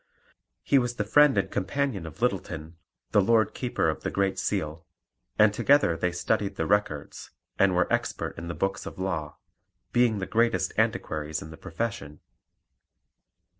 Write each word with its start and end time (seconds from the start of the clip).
He 0.63 0.79
was 0.79 0.95
the 0.95 1.03
friend 1.03 1.37
and 1.37 1.51
companion 1.51 2.07
of 2.07 2.23
Littleton, 2.23 2.75
the 3.11 3.21
Lord 3.21 3.53
Keeper 3.53 3.87
of 3.87 4.01
the 4.01 4.09
Great 4.09 4.39
Seal, 4.39 4.83
and 5.37 5.53
together 5.53 5.95
they 5.95 6.11
studied 6.11 6.55
the 6.55 6.65
Records, 6.65 7.29
and 7.59 7.75
were 7.75 7.85
expert 7.93 8.35
in 8.35 8.47
the 8.47 8.55
Books 8.55 8.87
of 8.87 8.97
Law, 8.97 9.37
being 9.93 10.17
the 10.17 10.25
greatest 10.25 10.73
antiquaries 10.75 11.43
in 11.43 11.51
the 11.51 11.55
profession. 11.57 12.19